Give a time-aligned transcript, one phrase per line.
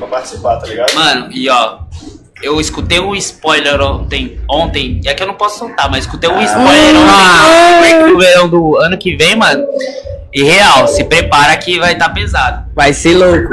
[0.00, 0.94] pra participar, tá ligado?
[0.94, 1.78] Mano, e ó,
[2.42, 6.40] eu escutei um spoiler ontem, ontem, é que eu não posso soltar, mas escutei um
[6.42, 7.78] spoiler Ah.
[7.78, 9.64] ontem do verão do ano que vem, mano.
[10.32, 12.64] E real, se prepara que vai estar pesado.
[12.74, 13.50] Vai ser louco.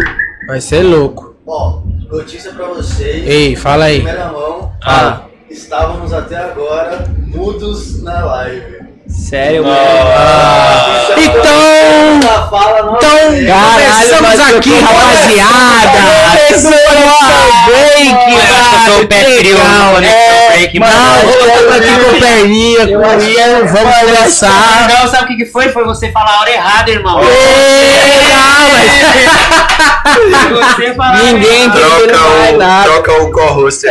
[0.47, 1.35] Vai ser louco.
[1.45, 3.27] Bom, notícia pra vocês.
[3.27, 3.95] Ei, fala aí.
[4.01, 5.29] Primeira mão, Fala.
[5.49, 8.77] estávamos até agora mudos na live.
[9.09, 9.75] Sério, mano.
[9.75, 12.19] É Então-
[12.97, 13.51] Então, é.
[13.73, 15.97] começamos aqui, rapaziada.
[16.47, 18.39] O break, Eu
[18.85, 20.93] sou o legal, mano, é, break, Mano,
[21.29, 24.87] estamos aqui com perninha, com Ian, vamos conversar.
[24.89, 25.69] Não, sabe o que que foi?
[25.69, 27.19] Foi você falar a hora errada, irmão.
[27.21, 28.67] Ei, ah,
[30.77, 32.07] Você falar Ninguém Troca
[32.57, 32.79] nada.
[32.79, 33.85] o, troca o co-host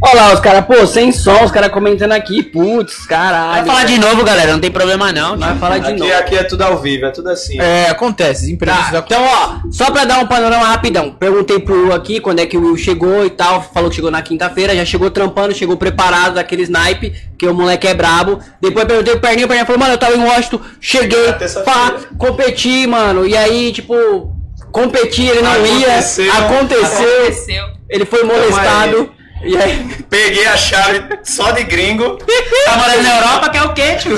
[0.00, 3.66] Ó lá, os caras, pô, sem som, os caras comentando aqui, putz, Vai caralho.
[3.66, 5.36] falar de novo, galera, não tem problema não.
[5.36, 6.12] Vai falar de Aqui, novo.
[6.14, 7.60] aqui é tudo ao vivo, é tudo assim.
[7.60, 11.10] É, acontece, imprevistos Tá, então, ó, só pra dar um panorama rapidão.
[11.10, 13.60] Perguntei pro Will aqui quando é que o Will chegou e tal.
[13.74, 17.88] Falou que chegou na quinta-feira, já chegou trampando, chegou preparado daquele snipe, que o moleque
[17.88, 18.38] é brabo.
[18.62, 21.32] Depois perguntei pro Perninho, o Perninho falou, mano, eu tava em Washington, cheguei,
[21.64, 23.26] pá, competi, mano.
[23.26, 24.32] E aí, tipo,
[24.70, 26.24] competi, ele não Aconteceu.
[26.24, 27.64] ia, aconteceu, Aconteceu.
[27.90, 29.17] ele foi molestado.
[29.42, 32.18] E aí, Peguei a chave só de gringo.
[32.64, 34.16] Tá morando na Europa, que é o quê, tio?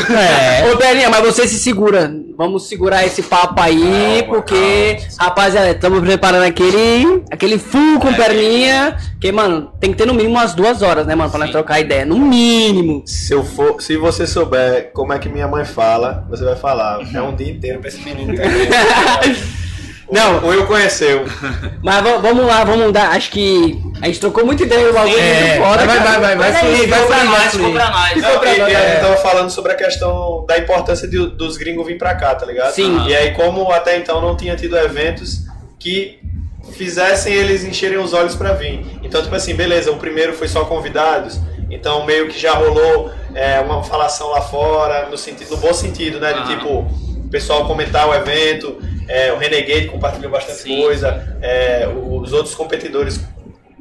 [0.73, 2.11] Ô, Perninha, mas você se segura.
[2.37, 8.97] Vamos segurar esse papo aí, porque, rapaziada, estamos preparando aquele, aquele full com perninha.
[9.21, 11.53] Que, mano, tem que ter no mínimo umas duas horas, né, mano, pra nós Sim.
[11.53, 12.07] trocar ideia.
[12.07, 13.03] No mínimo.
[13.05, 17.01] Se eu for, se você souber como é que minha mãe fala, você vai falar.
[17.15, 18.71] É um dia inteiro pra esse menino entender.
[20.13, 20.39] Não.
[20.45, 21.25] O Will conheceu.
[21.83, 23.11] Mas va- vamos lá, vamos dar.
[23.13, 25.87] Acho que a gente trocou muito ideia no bagulho É, foda.
[25.87, 26.21] vai, vai, cara.
[26.21, 28.17] vai, vai, é vai fluir, vai nós, ficou pra nós.
[28.23, 29.01] Não, e, e a gente é.
[29.01, 32.73] tava falando sobre a questão da importância de- dos gringos vir pra cá, tá ligado?
[32.73, 33.07] Sim.
[33.07, 35.41] E aí, como até então não tinha tido eventos
[35.79, 36.19] que
[36.73, 38.85] fizessem eles encherem os olhos pra vir.
[39.03, 43.61] Então, tipo assim, beleza, o primeiro foi só convidados, então meio que já rolou é,
[43.61, 46.33] uma falação lá fora, no, sentido, no bom sentido, né?
[46.33, 48.77] De tipo, o pessoal comentar o evento,
[49.11, 50.81] é, o Renegade compartilhou bastante Sim.
[50.83, 53.21] coisa, é, os outros competidores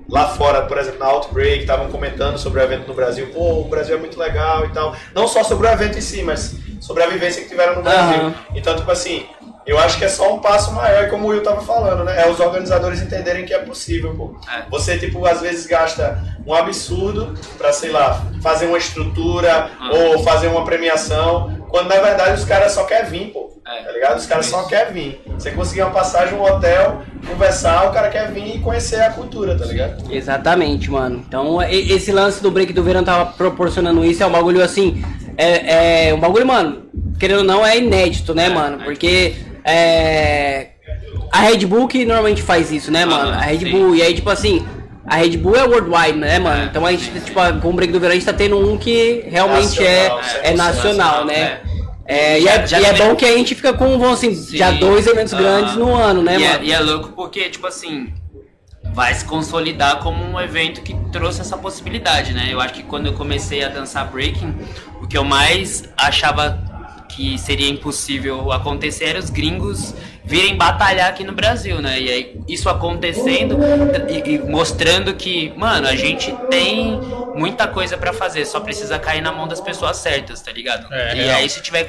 [0.09, 3.27] lá fora, por exemplo, na Outbreak, estavam comentando sobre o evento no Brasil.
[3.31, 4.95] Pô, o Brasil é muito legal e tal.
[5.13, 8.21] Não só sobre o evento em si, mas sobre a vivência que tiveram no Brasil.
[8.21, 8.33] Aham.
[8.55, 9.27] Então, tipo assim,
[9.67, 12.23] eu acho que é só um passo maior, como o Will tava falando, né?
[12.23, 14.35] É os organizadores entenderem que é possível, pô.
[14.51, 14.63] É.
[14.71, 19.91] Você, tipo, às vezes gasta um absurdo pra, sei lá, fazer uma estrutura Aham.
[19.93, 23.49] ou fazer uma premiação, quando na verdade os caras só querem vir, pô.
[23.65, 23.83] É.
[23.83, 24.17] Tá ligado?
[24.17, 25.21] Os caras só querem vir.
[25.27, 29.57] Você conseguir uma passagem, um hotel, conversar, o cara quer vir e conhecer a cultura,
[29.57, 30.11] tá ligado?
[30.11, 31.23] Exatamente, mano.
[31.27, 34.23] Então, esse lance do break do verão tava proporcionando isso.
[34.23, 35.03] É um bagulho assim.
[35.37, 36.89] É, é um bagulho, mano.
[37.19, 38.79] Querendo ou não, é inédito, né, mano?
[38.83, 40.69] Porque é.
[41.31, 43.29] A Red Bull que normalmente faz isso, né, mano?
[43.29, 43.71] A Red sim.
[43.71, 43.95] Bull.
[43.95, 44.65] E aí, tipo assim.
[45.09, 46.63] A Red Bull é worldwide, né, mano?
[46.63, 48.77] É, Então a gente, tipo, com o break do verão, a gente tá tendo um
[48.77, 51.61] que realmente Nacional, é, é 100% nacional, né?
[52.05, 54.33] É, e Já- é, já e é bom que a gente fica com, vamos assim,
[54.55, 54.79] já Sim.
[54.79, 55.41] dois eventos Aham.
[55.43, 56.63] grandes no ano, né, e mano?
[56.63, 58.11] É, e é louco porque, tipo assim,
[58.93, 62.47] vai se consolidar como um evento que trouxe essa possibilidade, né?
[62.51, 64.55] Eu acho que quando eu comecei a dançar breaking,
[65.01, 66.57] o que eu mais achava
[67.09, 69.93] que seria impossível acontecer era os gringos
[70.29, 71.99] virem batalhar aqui no Brasil, né?
[71.99, 73.57] E aí, isso acontecendo
[74.07, 77.01] e, e mostrando que, mano, a gente tem
[77.33, 80.87] muita coisa pra fazer, só precisa cair na mão das pessoas certas, tá ligado?
[80.93, 81.37] É, e real.
[81.39, 81.87] aí, se tiver.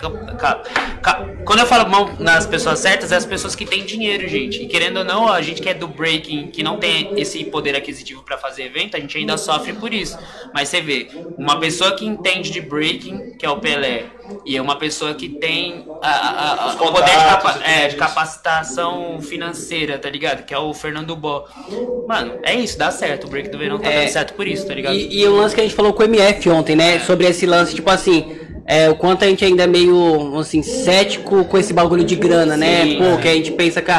[1.44, 4.62] Quando eu falo mão nas pessoas certas, é as pessoas que têm dinheiro, gente.
[4.62, 7.76] E querendo ou não, a gente que é do breaking, que não tem esse poder
[7.76, 10.18] aquisitivo pra fazer evento, a gente ainda sofre por isso.
[10.54, 14.04] Mas você vê, uma pessoa que entende de breaking, que é o Pelé,
[14.46, 17.96] e é uma pessoa que tem a- a- a- o poder de, capa- é, de
[17.96, 17.96] isso.
[18.30, 20.44] Capacitação financeira, tá ligado?
[20.44, 21.46] Que é o Fernando Bó.
[22.06, 23.26] Mano, é isso, dá certo.
[23.26, 24.00] O break do verão tá É.
[24.00, 24.94] dando certo por isso, tá ligado?
[24.94, 27.00] E, e o lance que a gente falou com o MF ontem, né?
[27.00, 28.36] Sobre esse lance, tipo assim,
[28.66, 32.56] é, o quanto a gente ainda é meio, assim, cético com esse bagulho de grana,
[32.56, 32.84] né?
[32.84, 33.16] Sim, Pô, é.
[33.19, 33.90] que a gente pensa que.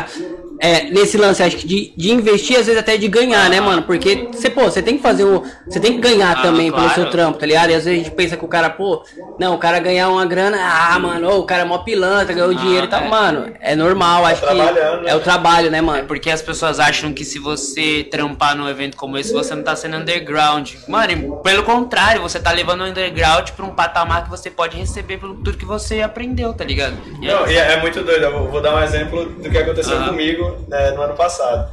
[0.64, 3.82] É, nesse lance, acho que de, de investir, às vezes até de ganhar, né, mano?
[3.82, 5.44] Porque você, pô, você tem que fazer o.
[5.68, 6.94] Você tem que ganhar Ah, também pelo claro.
[7.02, 7.72] seu trampo, tá ligado?
[7.72, 9.04] E às vezes a gente pensa que o cara, pô,
[9.40, 12.54] não, o cara ganhar uma grana, ah, mano, ô, o cara é mó pilantra, ganhou
[12.54, 13.02] dinheiro e tal.
[13.02, 13.08] é.
[13.10, 14.46] Mano, é normal, acho que.
[14.48, 15.10] trabalhando, né?
[15.12, 16.06] É o trabalho, né, É mano?
[16.06, 19.76] porque as pessoas acham que se você trampar num evento como esse, você não tá
[19.76, 20.74] sendo underground.
[20.88, 25.18] Mano, pelo contrário, você tá levando o underground pra um patamar que você pode receber
[25.18, 26.94] pelo tudo que você aprendeu, tá ligado?
[27.20, 28.24] E é Não, e é, é muito doido.
[28.26, 30.10] Eu vou, vou dar um exemplo do que aconteceu Aham.
[30.10, 31.70] comigo né, no ano passado.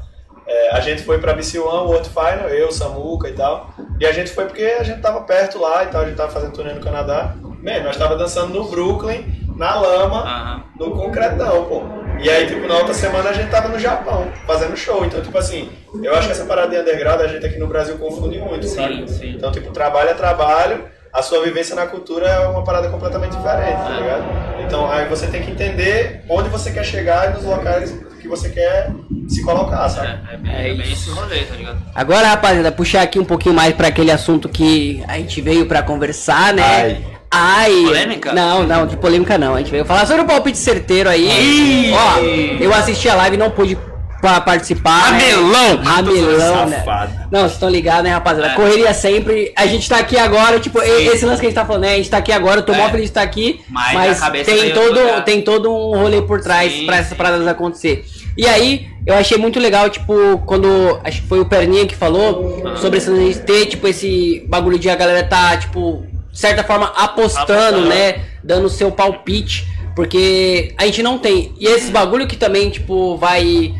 [0.46, 3.70] É, a gente foi pra BC One, o World Final, eu, Samuca e tal.
[4.00, 6.30] E a gente foi porque a gente tava perto lá e tal, a gente tava
[6.30, 7.34] fazendo turnê no Canadá.
[7.62, 9.26] Man, nós tava dançando no Brooklyn,
[9.56, 11.82] na lama, no concretão, pô.
[12.20, 15.04] E aí, tipo, na outra semana a gente tava no Japão, fazendo show.
[15.04, 15.70] Então, tipo assim,
[16.02, 19.08] eu acho que essa parada de underground a gente aqui no Brasil confunde muito, sabe?
[19.08, 19.34] sim.
[19.36, 23.82] Então, tipo, trabalho é trabalho, a sua vivência na cultura é uma parada completamente diferente,
[23.82, 24.57] tá ligado?
[24.68, 28.50] Então, aí você tem que entender onde você quer chegar e nos locais que você
[28.50, 28.90] quer
[29.26, 30.08] se colocar, sabe?
[30.30, 31.78] É, é bem, é bem esse rolê, tá ligado?
[31.94, 35.82] Agora, rapaziada, puxar aqui um pouquinho mais pra aquele assunto que a gente veio pra
[35.82, 36.62] conversar, né?
[36.62, 37.04] Ai.
[37.30, 37.82] Ai.
[37.84, 38.32] Polêmica?
[38.34, 39.54] Não, não, de polêmica não.
[39.54, 41.90] A gente veio falar sobre o palpite certeiro aí.
[41.92, 42.18] Ó,
[42.62, 43.78] eu assisti a live e não pude
[44.20, 45.12] pa- participar.
[45.12, 45.18] né?
[45.30, 45.76] Ramelão!
[45.82, 46.84] Ramelão, né?
[47.30, 48.52] Não, vocês estão ligados, né, rapaziada?
[48.52, 48.54] É.
[48.54, 49.52] Correria sempre.
[49.56, 51.92] A gente tá aqui agora, tipo, e- esse lance que a gente tá falando, né?
[51.94, 52.76] A gente tá aqui agora, eu tô É.
[52.78, 53.60] mó feliz de estar aqui.
[53.68, 57.14] Mas Mas, tem, todo, tem todo um rolê por trás Sim, pra essas sim.
[57.16, 58.04] paradas acontecer.
[58.36, 60.14] E aí, eu achei muito legal, tipo,
[60.46, 61.00] quando.
[61.02, 62.76] Acho que foi o Perninha que falou Ah.
[62.76, 66.62] sobre esse lance de ter, tipo, esse bagulho de a galera tá, tipo, de certa
[66.62, 67.88] forma, apostando, Apostando.
[67.88, 68.20] né?
[68.44, 69.66] Dando o seu palpite.
[69.96, 71.52] Porque a gente não tem.
[71.58, 73.74] E esse bagulho que também, tipo, vai.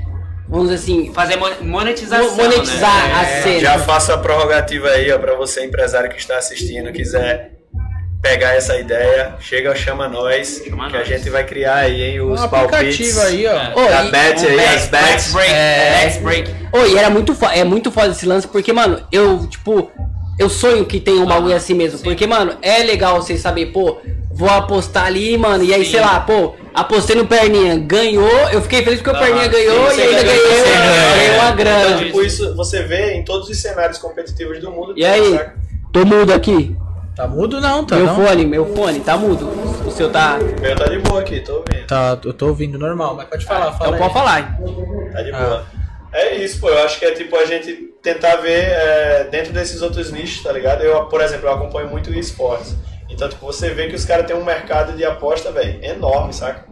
[0.49, 1.13] Vamos dizer assim.
[1.13, 2.37] Fazer mon- monetização.
[2.37, 3.15] Monetizar né?
[3.15, 3.61] a É, cena.
[3.61, 7.53] Já faço a prorrogativa aí, ó, pra você, empresário que está assistindo, quiser
[8.21, 11.09] pegar essa ideia, chega, chama nós, Chama que a nós.
[11.09, 13.17] gente vai criar aí, hein, os Um palpites.
[13.19, 13.53] aí, ó.
[13.81, 13.89] É.
[13.91, 15.33] Da e- Bet Um aí, as bets.
[15.33, 15.53] Break.
[15.53, 16.01] É.
[16.05, 16.51] Max Break.
[16.73, 19.91] Ô, e era muito fo- é muito foda esse lance, porque, mano, eu, tipo,
[20.39, 22.01] eu sonho que tenha um bagulho assim mesmo.
[22.01, 23.99] Porque, mano, é legal você saber, pô,
[24.39, 25.91] vou apostar ali, mano, e aí, Sim.
[25.91, 29.91] sei lá, pô, apostei no Perninha, ganhou, eu fiquei feliz porque o Ah, Perninha ganhou
[29.91, 31.15] sim, e ainda ganhou, ganhou.
[31.17, 31.87] ganhei uma grana.
[31.89, 34.95] Então, tipo, isso você vê em todos os cenários competitivos do mundo.
[34.97, 35.55] E aí, saca?
[35.93, 36.77] tô mudo aqui.
[37.17, 38.15] Tá mudo não, tá meu não?
[38.15, 39.49] fone, meu fone, tá mudo.
[39.85, 40.39] O seu tá.
[40.61, 41.85] Meu tá de boa aqui, tô ouvindo.
[41.89, 43.99] Tá, eu tô ouvindo normal, mas pode falar, fala Então aí.
[43.99, 44.59] pode falar.
[45.13, 45.67] Tá de boa.
[46.13, 46.69] É isso, pô.
[46.69, 50.53] Eu acho que é tipo a gente tentar ver é, dentro desses outros nichos, tá
[50.53, 50.83] ligado?
[50.85, 52.77] Eu, por exemplo, eu acompanho muito esportes.
[53.19, 56.65] Então, tipo, você vê que os caras têm um mercado de aposta, velho, enorme, saca?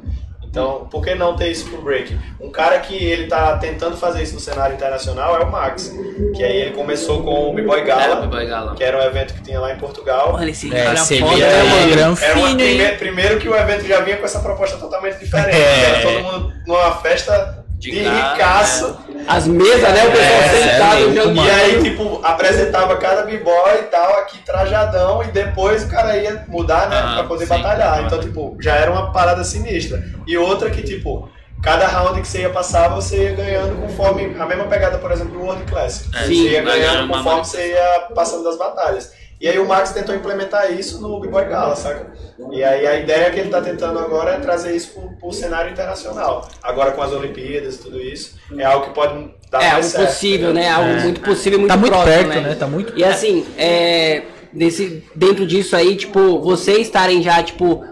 [0.45, 2.17] Então, por que não ter isso pro break?
[2.41, 5.93] Um cara que ele tá tentando fazer isso no cenário internacional é o Max.
[6.37, 8.75] Que aí ele começou com o B-Boy É, Gala, B-Boy Gala.
[8.77, 10.33] que era um evento que tinha lá em Portugal.
[10.35, 11.93] Mano, esse É, cara você foda, via aí, mano?
[11.93, 12.77] Era uma fino, hein?
[12.79, 15.57] prime- primeiro que o evento já vinha com essa proposta totalmente diferente.
[15.59, 15.85] É.
[15.85, 18.99] Era todo mundo numa festa de, De cara, ricaço.
[19.29, 20.07] As mesas, né?
[20.07, 21.37] O pessoal É, sentado é jogando.
[21.47, 26.45] E aí, tipo, apresentava cada b-boy e tal, aqui trajadão, e depois o cara ia
[26.49, 27.55] mudar, né, Ah, pra poder sim.
[27.55, 28.05] batalhar.
[28.05, 30.03] Então, tipo, já era uma parada sinistra.
[30.27, 31.29] E outra que, tipo,
[31.63, 34.37] cada round que você ia passar, você ia ganhando conforme.
[34.39, 36.09] A mesma pegada, por exemplo, do World Classic.
[36.17, 39.13] É, você sim, ia vai ganhando conforme você ia passando das batalhas.
[39.41, 42.11] E aí o Max tentou implementar isso no B-Boy Gala, saca?
[42.51, 45.71] E aí a ideia que ele tá tentando agora é trazer isso pro, pro cenário
[45.71, 46.49] internacional.
[46.63, 49.89] Agora com as Olimpíadas e tudo isso, é algo que pode dar É mais algo
[49.89, 50.07] certo.
[50.07, 50.71] possível, né?
[50.71, 51.01] Algo É.
[51.03, 52.55] muito possível, muito Tá muito próximo, perto, né?
[52.55, 54.23] Tá muito E assim, é,
[54.53, 57.85] desse, dentro disso aí, tipo, vocês estarem já, tipo,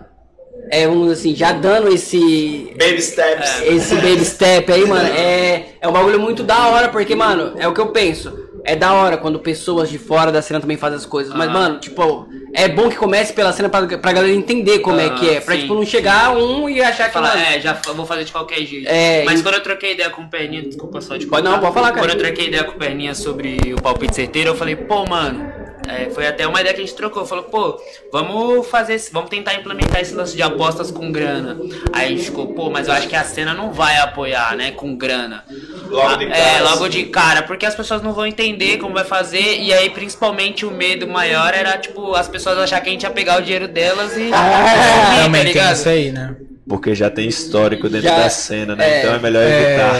[0.70, 3.62] é, vamos dizer assim, já dando esse Baby steps.
[3.62, 7.68] esse baby step aí, mano, é, é um bagulho muito da hora, porque, mano, é
[7.68, 8.43] o que eu penso.
[8.66, 11.34] É da hora quando pessoas de fora da cena também fazem as coisas.
[11.34, 11.52] Mas, Ah.
[11.52, 15.10] mano, tipo, é bom que comece pela cena pra, pra galera entender como é Ah,
[15.10, 15.40] que é.
[15.40, 15.90] Pra, sim, tipo, não sim.
[15.90, 18.88] chegar um e achar que, mano, é, já vou fazer de qualquer jeito.
[18.88, 21.58] É, Mas e- quando eu troquei ideia com o Perninha, desculpa só de Pode não,
[21.60, 22.06] pode falar, cara.
[22.06, 25.46] Quando eu troquei ideia com o Perninha sobre o palpite certeiro, eu falei, pô, mano,
[25.94, 27.24] é, foi até uma ideia que a gente trocou.
[27.24, 27.80] Falou, pô,
[28.12, 31.56] vamos fazer, vamos tentar implementar esse lance de apostas com grana.
[31.92, 34.70] Aí a gente ficou, pô, mas eu acho que a cena não vai apoiar, né,
[34.72, 35.44] com grana.
[35.88, 36.38] Logo de Ah, cara.
[36.40, 39.90] É, logo de cara, porque as pessoas não vão entender como vai fazer, e aí
[39.90, 43.42] principalmente o medo maior era, tipo, as pessoas achar que a gente ia pegar o
[43.42, 44.30] dinheiro delas e.
[44.32, 45.74] Ah, tá Também tem ligado?
[45.76, 46.34] isso aí, né?
[46.66, 48.88] Porque já tem histórico dentro Já- da cena, né?
[48.88, 49.96] é, então é melhor evitar.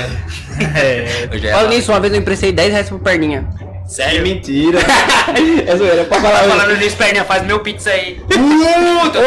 [0.83, 1.29] É.
[1.31, 1.75] Eu já ia Fala falar.
[1.77, 3.47] nisso, uma vez eu emprestei 10 reais pro Perninha.
[3.95, 4.23] Que Sério?
[4.23, 4.81] mentira.
[5.67, 6.49] é zoeira, pode Tá falar.
[6.49, 8.21] falando nisso, Perninha, faz meu pizza aí.
[8.25, 9.21] Uh, tô...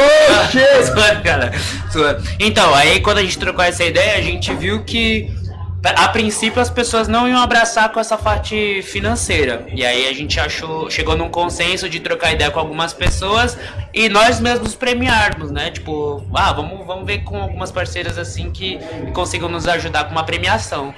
[0.84, 1.52] Zoando, cara.
[1.92, 2.22] Zoando.
[2.38, 5.32] Então, aí quando a gente trocou essa ideia, a gente viu que
[5.84, 9.66] a princípio as pessoas não iam abraçar com essa parte financeira.
[9.74, 13.58] E aí a gente achou, chegou num consenso de trocar ideia com algumas pessoas
[13.94, 15.72] e nós mesmos premiarmos, né?
[15.72, 18.80] Tipo, ah, vamos, vamos ver com algumas parceiras assim que
[19.14, 20.94] consigam nos ajudar com uma premiação.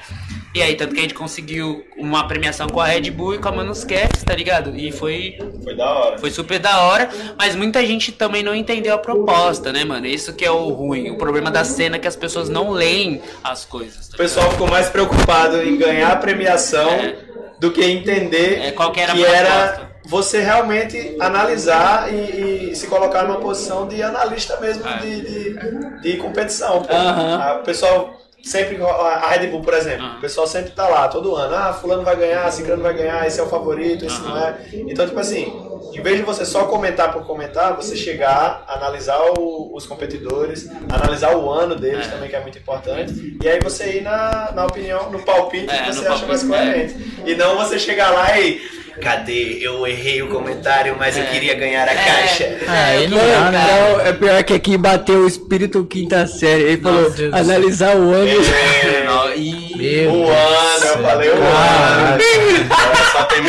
[0.53, 3.49] E aí, tanto que a gente conseguiu uma premiação com a Red Bull e com
[3.49, 4.75] a Manuscast, tá ligado?
[4.75, 6.17] E foi Foi da hora.
[6.17, 10.07] foi super da hora, mas muita gente também não entendeu a proposta, né, mano?
[10.07, 11.11] Isso que é o ruim.
[11.11, 14.07] O problema da cena é que as pessoas não leem as coisas.
[14.07, 17.15] tá O pessoal ficou mais preocupado em ganhar a premiação É.
[17.59, 19.37] do que entender É, qual que era a proposta.
[19.37, 24.97] era você realmente analisar e, e se colocar numa posição de analista mesmo É.
[24.97, 26.83] de, de, de competição.
[26.89, 30.17] Ah, O pessoal sempre a Red Bull, por exemplo, Aham.
[30.17, 33.39] o pessoal sempre tá lá, todo ano, ah, fulano vai ganhar, ciclano vai ganhar, esse
[33.39, 34.57] é o favorito, esse não é.
[34.73, 35.53] Então, tipo assim,
[35.93, 41.35] em vez de você só comentar por comentar, você chegar, analisar o- os competidores, analisar
[41.35, 42.09] o ano deles É.
[42.11, 45.83] também, que é muito importante, e aí você ir na, na opinião, no palpite É,
[45.83, 46.73] que você acha mais palpite, é.
[46.73, 47.23] coerente.
[47.25, 48.61] E não você chegar lá e.
[49.01, 49.57] Cadê?
[49.61, 51.27] Eu errei o comentário, mas eu É.
[51.27, 51.95] queria ganhar a É.
[51.95, 52.57] caixa.
[52.67, 53.67] Ah, aí não Mano, dá, né?
[53.93, 56.63] não, é pior que aqui bateu o espírito quinta série.
[56.63, 58.29] Ele falou, Deus analisar o ano.
[58.29, 59.69] É, Não, e...
[59.75, 62.19] Meu o Deus ano, eu falei o ano.
[63.11, 63.41] Só tem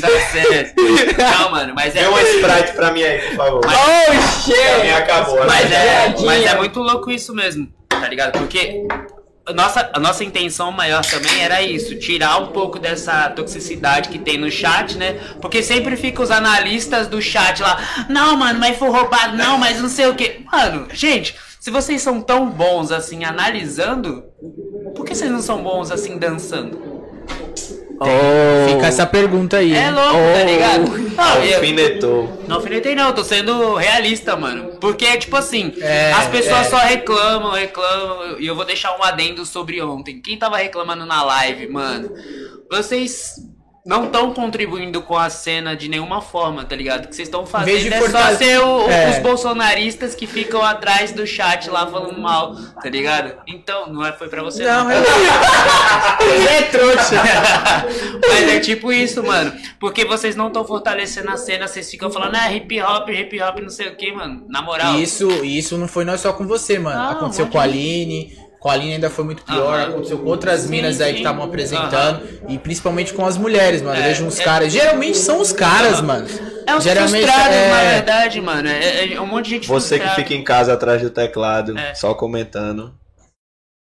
[0.00, 0.70] dar sério.
[1.40, 2.00] Não, mano, mas é...
[2.00, 3.60] Dê uma Sprite pra mim aí, por favor.
[3.64, 4.90] Oh, Pra mim shit!
[4.96, 5.36] acabou.
[5.40, 5.44] né?
[5.46, 6.26] Mas é, Piadinha.
[6.26, 8.38] mas é muito louco isso mesmo, tá ligado?
[8.38, 8.86] Porque
[9.46, 14.18] a nossa, a nossa intenção maior também era isso, tirar um pouco dessa toxicidade que
[14.18, 15.14] tem no chat, né?
[15.40, 19.80] Porque sempre fica os analistas do chat lá, não, mano, mas foi roubado, não, mas
[19.80, 20.44] não sei o que.
[20.50, 24.24] Mano, gente, se vocês são tão bons assim analisando,
[24.96, 26.96] por que vocês não são bons assim dançando?
[28.00, 28.68] Oh.
[28.74, 29.72] Fica essa pergunta aí.
[29.74, 30.98] É louco, tá ligado?
[31.16, 32.42] Não, eu- Alfinetou.
[32.46, 34.76] não alfinetei não, tô sendo realista, mano.
[34.80, 36.70] Porque, tipo assim, É, as pessoas é.
[36.70, 38.38] só reclamam, reclamam.
[38.38, 40.20] E eu vou deixar um adendo sobre ontem.
[40.20, 42.10] Quem tava reclamando na live, mano,
[42.70, 43.34] vocês
[43.86, 47.04] não estão contribuindo com a cena de nenhuma forma, tá ligado?
[47.04, 49.10] O que vocês estão fazendo de é só fortale- ser o- É.
[49.10, 53.34] os bolsonaristas que ficam atrás do chat lá falando mal, tá ligado?
[53.46, 54.90] Então, não é, foi pra você Não, não.
[54.90, 54.96] é
[56.58, 57.22] é trouxa.
[58.28, 59.52] Mas é tipo isso, mano.
[59.78, 63.58] Porque vocês não estão fortalecendo a cena, vocês ficam falando, ah, hip hop, hip hop,
[63.60, 64.44] não sei o que, mano.
[64.48, 64.96] Na moral.
[64.98, 66.98] Isso, isso não foi não só com você, mano.
[66.98, 68.36] Não, Aconteceu com a Aline.
[68.66, 69.78] Com a Aline ainda foi muito pior.
[69.78, 69.88] Aham.
[69.90, 72.20] Aconteceu com outras Sim, minas aí que estavam apresentando.
[72.48, 73.96] E principalmente com as mulheres, mano.
[73.96, 74.72] Eu É, vejo uns é- caras.
[74.72, 76.26] Geralmente são os caras, mano.
[76.66, 78.68] É os Geralmente frustrados, é- na verdade, mano.
[78.68, 80.14] É, é um monte de gente Você que frustrada.
[80.28, 81.94] fica em casa atrás do teclado, É.
[81.94, 82.92] só comentando.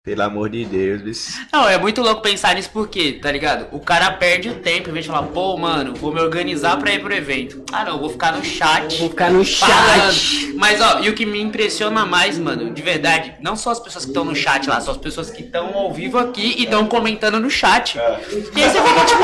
[0.03, 1.45] Pelo amor de Deus, bicho.
[1.53, 3.67] Não, é muito louco pensar nisso porque, tá ligado?
[3.71, 6.91] O cara perde o tempo em vez de falar, pô, mano, vou me organizar pra
[6.91, 7.63] ir pro evento.
[7.71, 8.97] Ah, não, vou ficar no chat.
[8.97, 10.11] Vou ficar no falando.
[10.11, 10.53] chat.
[10.57, 14.03] Mas, ó, e o que me impressiona mais, mano, de verdade, não só as pessoas
[14.03, 16.87] que estão no chat lá, são as pessoas que estão ao vivo aqui e estão
[16.87, 17.99] comentando no chat.
[17.99, 18.19] É.
[18.55, 19.21] E aí você fica tipo.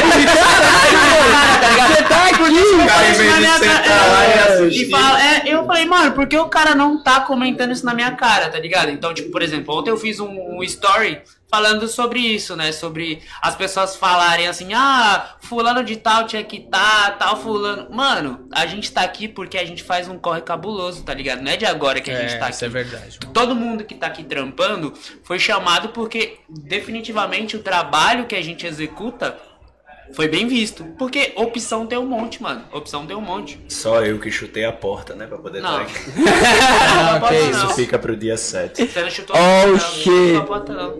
[0.00, 0.40] tá ligado?
[1.90, 2.38] Você tá aqui?
[2.86, 7.02] cara- lá e é, e fala- é, eu falei, mano, por que o cara não
[7.02, 8.90] tá comentando isso na minha cara, tá ligado?
[8.90, 12.70] Então, tipo, por exemplo, ontem eu fiz um, um story falando sobre isso, né?
[12.70, 17.88] Sobre as pessoas falarem assim, ah, fulano de tal tinha que tá, tal fulano.
[17.92, 21.42] Mano, a gente tá aqui porque a gente faz um corre cabuloso, tá ligado?
[21.42, 22.74] Não é de agora que a gente É, tá isso é aqui.
[22.74, 23.18] verdade.
[23.34, 28.64] Todo mundo que tá aqui trampando foi chamado porque definitivamente o trabalho que a gente
[28.66, 29.36] executa
[30.12, 30.84] foi bem visto.
[30.98, 32.62] Porque opção tem um monte, mano.
[32.72, 33.60] Opção tem um monte.
[33.68, 35.26] Só eu que chutei a porta, né?
[35.26, 35.82] Pra poder Não.
[35.82, 36.10] estar aqui.
[37.12, 37.50] Não, pode que não.
[37.50, 37.66] isso.
[37.66, 38.86] Isso fica pro dia 7.
[38.86, 39.78] Você não chutou Oh, a porta, não.
[39.94, 40.32] shit.
[40.32, 40.94] Não porta, não.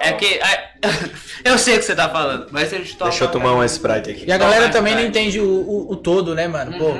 [0.00, 0.26] É que.
[0.26, 0.68] é-
[1.44, 3.44] eu sei o que você tá falando, mas você chutou Deixa eu a porta.
[3.46, 4.24] tomar uma Sprite aqui.
[4.28, 6.78] E a galera também não entende o, o, o todo, né, mano?
[6.78, 6.92] Pô,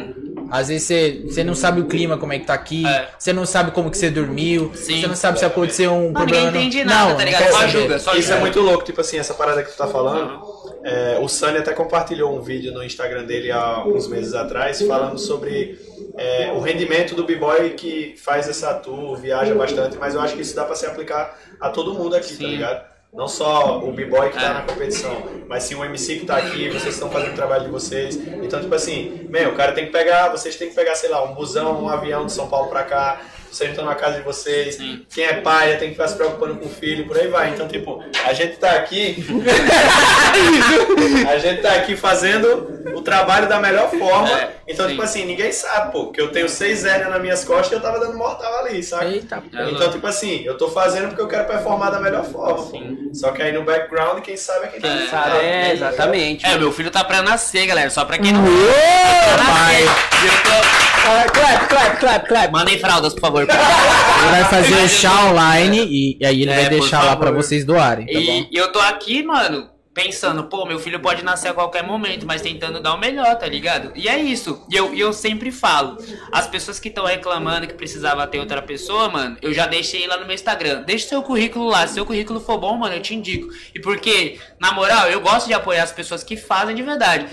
[0.50, 3.08] às vezes você, você não sabe o clima, como é que tá aqui, É.
[3.16, 5.00] você não sabe como que você dormiu, Sim.
[5.00, 6.46] você não sabe se aconteceu um Não, problema.
[6.46, 6.92] ninguém entende não.
[6.94, 7.50] nada, Não, tá ligado?
[7.52, 10.40] Só julga, só Isso é muito louco, tipo assim, essa parada que tu tá falando.
[10.84, 15.18] É, o Sunny até compartilhou um vídeo no Instagram dele há uns meses atrás falando
[15.18, 15.78] sobre
[16.16, 20.42] é, o rendimento do b-boy que faz essa tour, viaja bastante, mas eu acho que
[20.42, 22.46] isso dá pra se aplicar a todo mundo aqui, tá Sim.
[22.46, 22.84] ligado?
[23.12, 24.52] Não só o b-boy que tá É.
[24.54, 27.70] na competição, mas sim o MC que tá aqui, vocês estão fazendo o trabalho de
[27.70, 28.16] vocês.
[28.16, 31.24] Então, tipo assim, meu, o cara tem que pegar, vocês têm que pegar, sei lá,
[31.24, 33.18] um busão, um avião de São Paulo pra cá,
[33.50, 34.76] vocês estão na casa de vocês.
[34.76, 35.04] Sim.
[35.12, 37.50] Quem é pai tem que ficar se preocupando com o filho, por aí vai.
[37.50, 39.24] Então, tipo, a gente tá aqui.
[41.28, 44.30] a gente tá aqui fazendo o trabalho da melhor forma.
[44.30, 44.92] É, então, sim.
[44.92, 47.80] tipo assim, ninguém sabe, pô, que eu tenho seis hérnias nas minhas costas e eu
[47.80, 49.14] tava dando mortal ali, sabe?
[49.14, 52.62] Eita, É Então, tipo assim, eu tô fazendo porque eu quero performar da melhor forma.
[52.64, 52.78] pô.
[53.12, 55.72] Só que aí no background, quem sabe é quem tá É, no Sabe, é, tá
[55.72, 56.46] exatamente.
[56.46, 57.90] É, meu filho tá pra nascer, galera.
[57.90, 58.42] Só pra quem não.
[58.44, 59.84] pai.
[59.86, 60.87] Ah,
[61.32, 62.52] clap, clap, clap, clap.
[62.52, 63.42] Mandem fraldas, por favor.
[63.42, 67.30] Ele vai fazer o chá online e, e aí ele É, vai deixar lá pra
[67.30, 68.18] vocês doarem, tá bom?
[68.18, 69.68] E, e eu tô aqui, mano,
[70.02, 73.48] pensando, pô, meu filho pode nascer a qualquer momento, mas tentando dar o melhor, tá
[73.48, 73.90] ligado?
[73.96, 74.64] E é isso.
[74.70, 75.98] E eu, eu sempre falo,
[76.30, 80.16] as pessoas que estão reclamando que precisava ter outra pessoa, mano, eu já deixei lá
[80.16, 80.82] no meu Instagram.
[80.82, 81.84] Deixa seu currículo lá.
[81.88, 83.48] Se seu currículo for bom, mano, eu te indico.
[83.74, 87.26] E porque, na moral, eu gosto de apoiar as pessoas que fazem de verdade.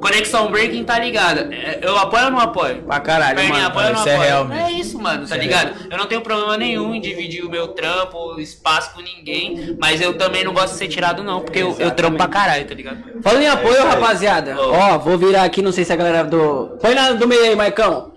[0.00, 1.52] Conexão Breaking tá ligada.
[1.54, 2.82] É, Eu apoio ou não apoio?
[2.82, 3.66] Pra caralho, Perninha, mano.
[3.68, 4.28] apoio não isso é apoio?
[4.28, 4.66] real mesmo.
[4.66, 5.86] É isso, mano, tá ligado?
[5.90, 10.00] Eu não tenho problema nenhum em dividir o meu trampo, o espaço com ninguém, mas
[10.00, 12.74] eu também não gosto de ser tirado, não, porque eu, eu trampo pra caralho, tá
[12.74, 12.98] ligado?
[13.22, 13.88] Falando em apoio, aí.
[13.88, 14.60] rapaziada.
[14.60, 14.72] Ô.
[14.72, 16.76] Ó, vou virar aqui, não sei se a galera do.
[16.80, 18.12] Põe na do meio aí, Maicão.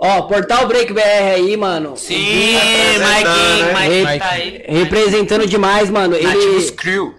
[0.00, 1.00] Ó, Portal Break BR
[1.34, 1.96] aí, mano.
[1.96, 4.04] Sim, apresentando, Mike, né?
[4.04, 4.64] Mike tá aí.
[4.68, 6.20] Representando demais, mano.
[6.20, 6.72] Nativos Ele.
[6.72, 7.14] Crew.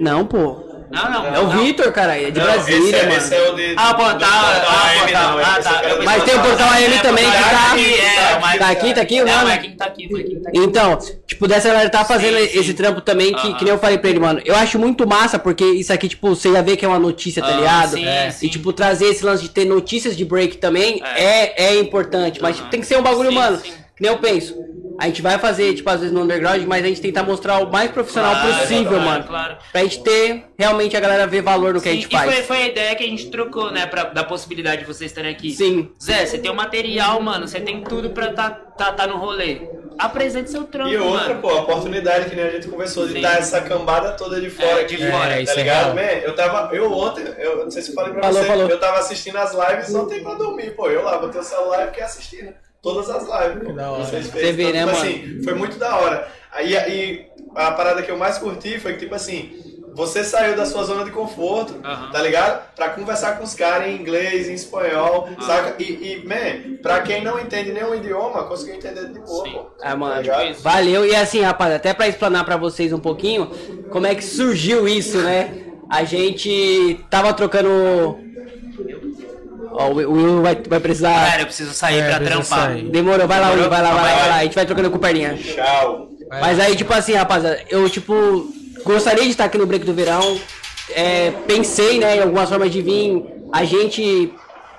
[0.00, 0.67] Não, pô.
[0.90, 1.26] Não, não.
[1.26, 1.50] É o não.
[1.64, 2.16] Vitor, cara.
[2.20, 3.16] É de Não, Brasília, esse, é, mano.
[3.16, 3.74] esse é o de.
[3.76, 5.74] Ah, do- Portal, do ah, AM, Portal, não, ah, esse tá.
[5.74, 8.36] é o cara Mas tem o Portal AM É, também que Portal tá- aqui, é,
[8.36, 9.44] o Tá aqui, tá aqui, É, mano.
[9.46, 10.58] o Mike tá aqui, o Mike tá aqui.
[10.58, 12.58] Então, tipo, dessa galera tá fazendo Sim, sim.
[12.60, 14.40] esse trampo também, que, que nem eu falei pra ele, mano.
[14.44, 17.42] Eu acho muito massa, porque isso aqui, tipo, você já vê que é uma notícia,
[17.42, 17.90] tá Ah, ligado?
[17.90, 18.34] sim, É.
[18.42, 22.40] E, tipo, trazer esse lance de ter notícias de break também é, é, importante.
[22.40, 23.60] Mas, tipo, tem que ser um bagulho, mano,
[24.00, 24.66] nem eu penso.
[25.00, 27.70] A gente vai fazer, tipo, às vezes no underground, mas a gente tentar mostrar o
[27.70, 29.24] mais profissional Claro, possível, claro, mano.
[29.28, 29.56] claro.
[29.70, 32.34] Pra gente ter realmente a galera ver valor no que a gente e faz.
[32.34, 33.86] foi, foi a ideia que a gente trocou, né?
[33.86, 35.52] Pra, da possibilidade de vocês estarem aqui.
[35.52, 35.92] Sim.
[36.02, 37.46] Zé, você tem o material, mano.
[37.46, 39.60] Você tem tudo pra tá, tá, tá no rolê.
[39.96, 41.40] Apresente seu trampo, E outra, mano.
[41.42, 43.20] pô, a oportunidade que nem a gente conversou de Sim.
[43.20, 45.94] dar essa cambada toda de fora É, de aqui, fora, tá isso é ligado?
[45.94, 45.94] real.
[45.94, 48.68] Man, eu tava, eu ontem, eu não sei se eu falei pra Falou, você, falou.
[48.68, 51.86] eu tava assistindo as lives ontem pra dormir, pô, eu lá, botei o celular e
[51.88, 52.52] fiquei assistindo
[52.82, 53.72] todas as lives, pô.
[53.72, 54.04] da hora.
[54.04, 54.98] Vocês Você fez, vê, né, tipo mano?
[54.98, 56.28] assim, foi muito da hora.
[56.52, 59.52] Aí, aí a parada que eu mais curti foi que, tipo assim,
[59.94, 62.10] você saiu da sua zona de conforto, Aham.
[62.12, 62.74] tá ligado?
[62.76, 65.74] Pra conversar com os caras em inglês, em espanhol, saca?
[65.82, 65.84] E,
[66.22, 69.52] e, man, pra quem não entende nenhum idioma, conseguiu entender de boa, Sim.
[69.52, 69.66] pô.
[69.82, 71.04] Ah, mano, Tá valeu.
[71.04, 73.50] E assim, rapaz, até pra explanar pra vocês um pouquinho
[73.90, 75.52] como é que surgiu isso, né?
[75.90, 78.27] A gente tava trocando.
[79.80, 81.14] Ó, o Will vai, vai precisar.
[81.30, 82.44] Cara, eu preciso sair É, pra trampar.
[82.44, 82.82] sair.
[82.90, 84.34] Demorou, vai lá, Will, vai lá, vai lá, Vai, vai lá.
[84.36, 85.34] A gente vai trocando com perninha.
[85.36, 86.08] Tchau.
[86.28, 88.52] Mas aí, tipo assim, rapaziada, eu, tipo,
[88.84, 90.38] gostaria de estar aqui no Break do Verão.
[90.90, 93.24] É, pensei, né, em algumas formas de vir.
[93.52, 94.32] A gente.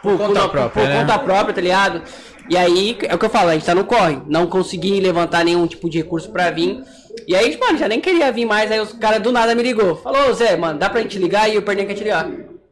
[0.04, 1.00] Por, conta por- própria, por né?
[1.02, 2.02] conta própria, tá ligado?
[2.50, 4.18] E aí, é o que eu falo, a gente tá no corre.
[4.28, 6.84] Não consegui levantar nenhum tipo de recurso pra vir.
[7.28, 8.72] E aí, mano, já nem queria vir mais.
[8.72, 9.96] Aí os caras do nada me ligou.
[9.96, 11.50] Falou, "Ô, Zé, mano, dá pra gente ligar?
[11.50, 12.28] E o Perninha quer te ligar.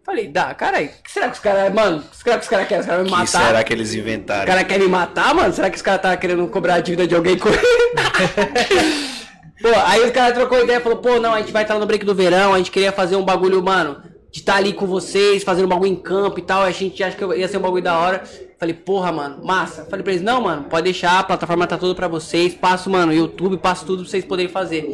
[0.08, 1.74] Falei, dá, cara, o que será que os caras.
[1.74, 2.80] Mano, o que será que os caras querem?
[2.80, 3.46] Os caras vão me que matar?
[3.48, 4.46] será que eles Os inventaram?
[4.46, 5.54] caras querem me matar, mano?
[5.54, 7.50] Será que os caras tá querendo cobrar a dívida de alguém com
[9.62, 12.06] Pô, aí os caras trocou ideia, falou, pô, não, a gente vai estar no break
[12.06, 15.66] do verão, a gente queria fazer um bagulho, mano, de estar ali com vocês, fazendo
[15.66, 17.98] um bagulho em campo e tal, a gente acha que ia ser um bagulho da
[17.98, 18.24] hora.
[18.58, 19.86] Falei, porra, mano, massa.
[19.90, 23.14] Falei pra eles, não, mano, pode deixar, a plataforma tá toda pra vocês, passo, mano,
[23.14, 24.86] YouTube, passo tudo pra vocês poderem fazer.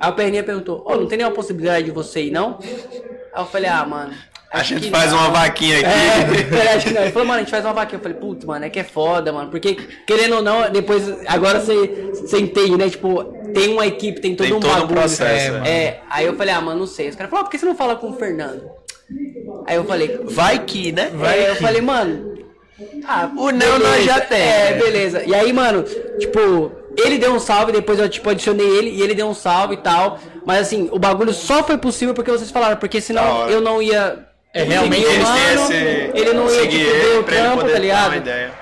[0.00, 2.58] Aí o Perninha perguntou, ô, não tem nenhuma possibilidade de você ir, não?
[3.34, 4.14] Aí eu falei, ah, mano.
[4.52, 5.86] A acho gente que faz não." uma vaquinha aqui.
[5.86, 7.02] É, ele acha que não.
[7.02, 7.98] Ele falou, mano, a gente faz uma vaquinha.
[7.98, 9.50] Eu falei, putz, mano, é que é foda, mano.
[9.50, 9.74] Porque,
[10.06, 12.88] querendo ou não, depois, agora você, você entende, né?
[12.90, 14.94] Tipo, tem uma equipe, tem todo Tem um todo um bagulho.
[15.00, 16.00] processo, É, é.
[16.10, 17.08] aí eu falei, ah, mano, não sei.
[17.08, 18.62] Os caras falaram, ah, por que você não fala com o Fernando?
[19.66, 21.10] Aí eu falei, Vai que, né?
[21.22, 22.32] Aí eu falei, mano.
[23.06, 24.78] Ah, O não nós já tem, É, né?
[24.82, 25.22] beleza.
[25.24, 25.82] E aí, mano,
[26.18, 29.74] tipo, ele deu um salve, depois eu, tipo, adicionei ele e ele deu um salve
[29.74, 30.18] e tal.
[30.44, 34.26] Mas assim, o bagulho só foi possível porque vocês falaram, porque senão eu não ia.
[34.54, 38.14] É, realmente o eles têm mano, esse- ele não ia tipo, o poder tá ligado?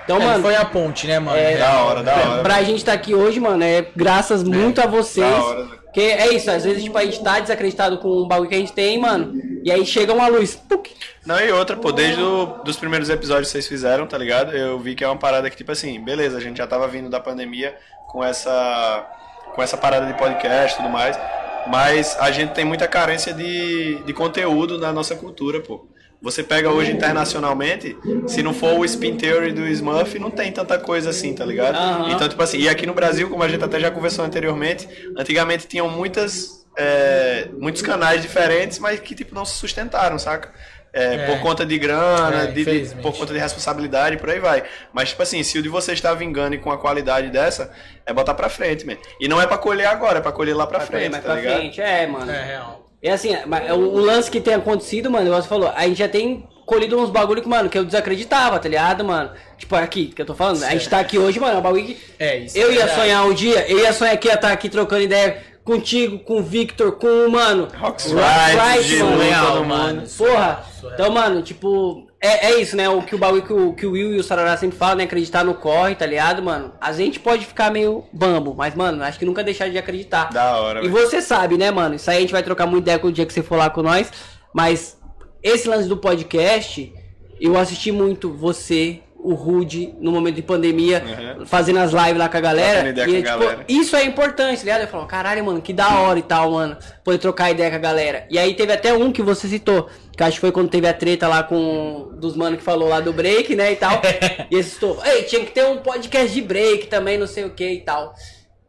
[0.05, 1.37] Então, É, mano, foi a ponte, né, mano?
[1.37, 2.43] É, Da hora, da hora.
[2.43, 5.27] pra gente estar aqui hoje, mano, é graças muito a vocês.
[5.27, 5.77] hora, né?
[5.93, 8.59] que é isso, às vezes, tipo, a gente tá desacreditado com o bagulho que a
[8.59, 9.33] gente tem, mano.
[9.65, 10.55] E aí chega uma luz.
[10.55, 10.87] puc,
[11.27, 14.57] Não, e outra, pô, desde os primeiros episódios que vocês fizeram, tá ligado?
[14.57, 17.11] Eu vi que é uma parada que, tipo assim, beleza, a gente já tava vindo
[17.11, 17.75] da pandemia
[18.07, 19.05] com essa,
[19.53, 21.19] com essa parada de podcast e tudo mais,
[21.67, 25.89] mas a gente tem muita carência de, de conteúdo na nossa cultura, pô.
[26.23, 27.97] Você pega hoje internacionalmente,
[28.27, 31.77] se não for o Spin Theory do Smurf, não tem tanta coisa assim, tá ligado?
[31.77, 32.13] Aham.
[32.13, 35.67] Então, tipo assim, e aqui no Brasil, como a gente até já conversou anteriormente, antigamente
[35.67, 40.53] tinham muitas, é, muitos canais diferentes, mas que, tipo, não se sustentaram, saca?
[40.93, 41.27] É, É.
[41.27, 44.65] Por conta de grana, É, de- de, por conta de responsabilidade, por aí vai.
[44.93, 47.71] Mas, tipo assim, se o de vocês está vingando e com a qualidade dessa,
[48.05, 48.97] é botar pra frente, man.
[49.21, 51.35] E não é pra colher agora, é pra colher lá pra pra frente, tá pra
[51.37, 51.57] ligado?
[51.59, 51.81] frente.
[51.81, 52.31] É, mano.
[52.31, 52.87] É real.
[53.03, 55.99] E assim, mas o, o lance que tem acontecido, mano, igual você falou, a gente
[55.99, 59.31] já tem colhido uns bagulho que, mano, que eu desacreditava, tá ligado, mano?
[59.57, 61.85] Tipo, aqui, que eu tô falando, a gente tá aqui hoje, mano, é um bagulho
[61.85, 61.99] que.
[62.19, 64.69] É, isso Eu é ia sonhar um dia, eu ia sonhar que ia estar aqui
[64.69, 67.69] trocando ideia contigo, com o Victor, com o, mano.
[67.81, 68.13] Wright,
[68.57, 69.47] Wright, Gilu, mano.
[69.47, 70.03] Todo mano.
[70.19, 70.65] Porra!
[70.81, 70.95] Surreal.
[70.95, 72.89] Então, mano, tipo, é, é isso, né?
[72.89, 75.05] O que o bagulho que o, que o Will e o Sarará sempre falam, né?
[75.05, 76.73] Acreditar no corre, tá ligado, mano?
[76.81, 80.31] A gente pode ficar meio bambo, mas, mano, acho que nunca deixar de acreditar.
[80.33, 80.93] Da hora, E velho.
[81.07, 81.95] você sabe, né, mano?
[81.95, 83.69] Isso aí a gente vai trocar muita ideia com o dia que você for lá
[83.71, 84.11] com nós.
[84.55, 84.99] Mas
[85.43, 86.93] esse lance do podcast,
[87.41, 91.03] eu assisti muito você, o Rude, no momento de pandemia,
[91.39, 91.47] Uhum.
[91.47, 92.89] fazendo as lives lá com a galera.
[92.89, 93.65] E, com a tipo, galera.
[93.69, 94.81] isso é importante, tá ligado?
[94.83, 96.77] Eu falo, caralho, mano, que da hora e tal, mano.
[97.05, 98.27] Poder trocar ideia com a galera.
[98.31, 99.89] E aí teve até um que você citou,
[100.21, 103.01] que acho que foi quando teve a treta lá com dos mano que falou lá
[103.01, 104.03] do break, né, e tal.
[104.51, 107.51] e ele citou, ei, tinha que ter um podcast de break também, não sei o
[107.51, 108.13] que e tal.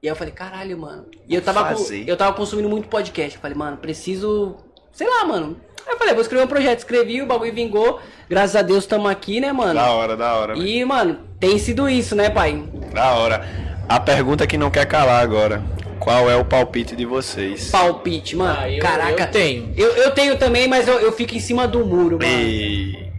[0.02, 1.08] E aí eu falei, caralho, mano.
[1.28, 3.36] E eu tava, com- eu tava consumindo muito podcast.
[3.36, 4.56] Eu falei, mano, preciso.
[4.94, 5.58] Sei lá, mano.
[5.86, 6.80] Aí eu falei, vou escrever um projeto.
[6.80, 8.00] Escrevi, o bagulho vingou.
[8.30, 9.74] Graças a Deus estamos aqui, né, mano?
[9.74, 10.58] Da hora, da hora.
[10.58, 12.64] E, mano, tem sido isso, né, pai?
[12.94, 13.46] Da hora.
[13.90, 15.62] A pergunta que não quer calar agora.
[16.02, 17.70] Qual é o palpite de vocês?
[17.70, 18.58] Palpite, mano.
[18.60, 19.24] Ah, eu- Caraca.
[19.24, 19.74] eu tenho.
[19.78, 22.26] Eu, eu tenho também, mas eu, eu fico em cima do muro, mano.
[22.42, 23.12] E...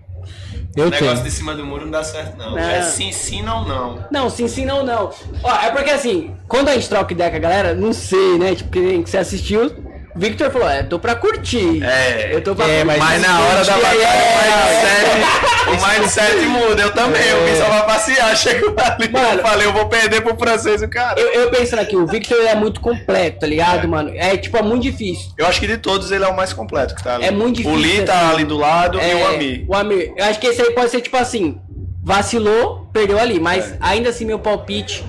[0.75, 1.23] Eu O negócio tenho.
[1.25, 2.53] de cima do muro não dá certo, não.
[2.53, 2.59] Não.
[2.59, 4.05] É sim, sim, não, não.
[4.11, 5.11] Não, sim, sim, não, não.
[5.43, 8.55] Ó, é porque assim, quando a gente troca ideia com a galera, não sei, né?
[8.55, 9.71] Tipo, que você assistiu,
[10.15, 11.83] Victor falou, é, tô pra curtir.
[11.83, 12.35] É.
[12.35, 12.99] Eu tô pra É, curtir.
[12.99, 15.73] Mas na hora da batalha, é, o mindset, o
[16.03, 16.83] mindset muda.
[16.83, 17.23] Eu também.
[17.29, 18.37] Eu vim só pra passear.
[18.37, 19.39] Chego ali, Mano.
[19.39, 21.19] eu falei, eu vou perder pro francês o cara.
[21.21, 23.87] Eu, eu pensando aqui, o Victor é muito completo, tá ligado, É.
[23.87, 24.13] mano?
[24.15, 25.31] É, tipo, é muito difícil.
[25.39, 27.25] Eu acho que de todos ele é o mais completo que tá ali.
[27.25, 28.35] É muito difícil, O Lee tá assim.
[28.35, 29.65] ali do lado e É, o Ami.
[29.69, 30.13] O Amir.
[30.17, 31.59] Eu acho que esse aí pode ser tipo assim,
[32.03, 33.77] vacilou, perdeu ali, mas É.
[33.81, 35.05] ainda assim meu palpite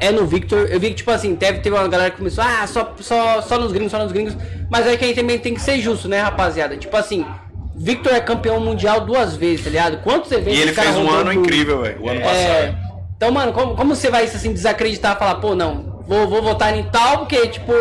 [0.00, 0.68] é no Victor.
[0.70, 3.58] Eu vi que tipo assim, teve, teve uma galera que começou, ah, só, só, só
[3.58, 4.36] nos gringos, só nos gringos.
[4.70, 6.76] Mas aí que a gente também tem que ser justo, né, rapaziada?
[6.76, 7.24] Tipo assim,
[7.74, 9.98] Victor é campeão mundial duas vezes, tá ligado?
[9.98, 11.98] Quantos eventos E ele fez um ano incrível, velho.
[12.02, 12.22] O ano É.
[12.24, 12.86] passado.
[13.16, 16.76] Então, mano, como, como você vai assim, desacreditar e falar, pô, não, vou, vou votar
[16.76, 17.72] em tal, porque, tipo.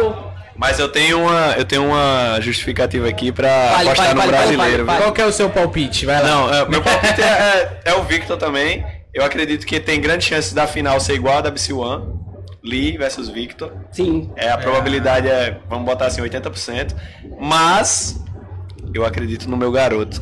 [0.57, 4.31] Mas eu tenho uma, eu tenho uma justificativa aqui pra Fale, apostar fale, no fale,
[4.31, 4.85] brasileiro.
[4.85, 4.95] viu?
[4.95, 6.05] Qual que é o seu palpite?
[6.05, 6.27] Vai lá.
[6.29, 8.85] Não, é, meu palpite é, é- é o Victor também.
[9.15, 12.13] Eu acredito que tem grandes chances da final ser igual a da BC1.
[12.61, 13.71] Lee versus Victor.
[13.91, 14.29] Sim.
[14.35, 16.93] É, a probabilidade é, vamos botar assim, 80%.
[17.39, 18.19] Mas
[18.93, 20.21] eu acredito no meu garoto,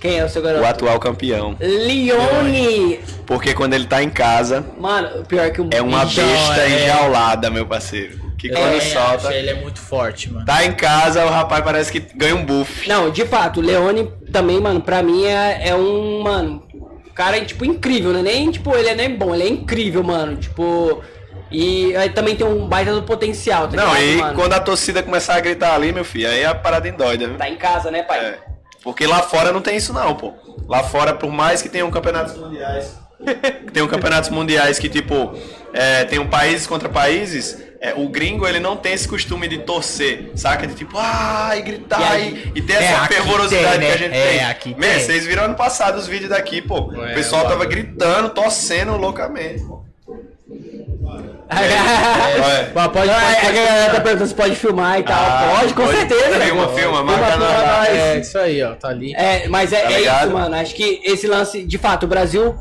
[0.00, 0.64] Quem é o seu o garoto?
[0.64, 1.56] atual campeão.
[1.60, 2.98] Leone!
[3.26, 6.82] Porque quando ele tá em casa, Mano, o pior que o é uma besta é.
[6.84, 8.20] enjaulada, meu parceiro.
[8.38, 10.44] Que Eu quando solta, ele é muito forte, mano.
[10.44, 12.88] tá em casa, o rapaz parece que ganha um buff.
[12.88, 16.66] Não, de fato, o Leone também, mano, pra mim é, é um, mano,
[17.14, 18.22] cara, tipo, incrível, né?
[18.22, 20.36] Nem, tipo, ele é nem bom, ele é incrível, mano.
[20.36, 21.02] Tipo,
[21.50, 24.34] e aí também tem um baita do potencial, tá Não, ligado, e mano?
[24.34, 27.36] quando a torcida começar a gritar ali, meu filho, aí a parada endoida, viu?
[27.36, 28.18] Tá em casa, né, pai?
[28.20, 28.38] É.
[28.82, 30.32] Porque lá fora não tem isso não, pô.
[30.66, 32.98] Lá fora, por mais que tenham campeonatos mundiais,
[33.72, 35.34] tenham campeonatos mundiais que, tipo,
[35.72, 40.30] é, tenham países contra países, é, o gringo, ele não tem esse costume de torcer,
[40.36, 40.66] saca?
[40.68, 43.86] De tipo, ah, e gritar E e, aí- e ter É, essa fervorosidade tem, né?
[43.86, 44.44] que a gente É, tem.
[44.44, 45.00] aqui Man, tem.
[45.00, 46.92] vocês viram ano passado os vídeos daqui, pô.
[47.04, 49.62] É, o pessoal tava gritando, torcendo loucamente.
[49.64, 49.82] pô.
[51.52, 52.60] É.
[52.60, 52.64] É.
[52.72, 55.14] Pô, pode, é, pode, é que a galera tá perguntando se pode filmar e tal.
[55.22, 55.98] Ah, pode, com pode.
[55.98, 56.40] certeza.
[56.40, 57.88] Filma, filma, marca nós.
[57.90, 59.14] É, isso aí, ó, tá ali.
[59.14, 60.54] É, mas é, Tá é isso, mano.
[60.56, 62.54] Acho que esse lance, de fato, o Brasil